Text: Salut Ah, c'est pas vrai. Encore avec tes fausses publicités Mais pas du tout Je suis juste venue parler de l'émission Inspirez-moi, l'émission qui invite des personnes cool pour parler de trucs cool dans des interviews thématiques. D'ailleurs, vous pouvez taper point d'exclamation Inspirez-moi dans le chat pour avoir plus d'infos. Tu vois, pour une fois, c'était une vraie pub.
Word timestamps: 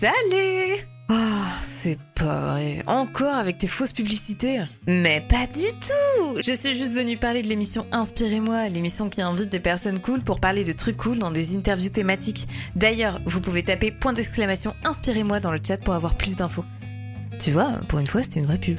Salut 0.00 0.78
Ah, 1.10 1.58
c'est 1.60 1.98
pas 2.14 2.52
vrai. 2.52 2.82
Encore 2.86 3.34
avec 3.34 3.58
tes 3.58 3.66
fausses 3.66 3.92
publicités 3.92 4.62
Mais 4.86 5.20
pas 5.20 5.46
du 5.46 5.68
tout 5.68 6.40
Je 6.44 6.54
suis 6.54 6.74
juste 6.74 6.94
venue 6.94 7.18
parler 7.18 7.42
de 7.42 7.48
l'émission 7.48 7.86
Inspirez-moi, 7.92 8.68
l'émission 8.68 9.08
qui 9.08 9.20
invite 9.20 9.50
des 9.50 9.60
personnes 9.60 9.98
cool 9.98 10.22
pour 10.22 10.40
parler 10.40 10.64
de 10.64 10.72
trucs 10.72 10.96
cool 10.96 11.18
dans 11.18 11.30
des 11.30 11.54
interviews 11.56 11.90
thématiques. 11.90 12.48
D'ailleurs, 12.74 13.20
vous 13.26 13.40
pouvez 13.40 13.62
taper 13.64 13.90
point 13.92 14.12
d'exclamation 14.12 14.74
Inspirez-moi 14.84 15.40
dans 15.40 15.52
le 15.52 15.60
chat 15.64 15.76
pour 15.76 15.94
avoir 15.94 16.16
plus 16.16 16.36
d'infos. 16.36 16.64
Tu 17.38 17.50
vois, 17.50 17.80
pour 17.88 17.98
une 17.98 18.06
fois, 18.06 18.22
c'était 18.22 18.40
une 18.40 18.46
vraie 18.46 18.58
pub. 18.58 18.78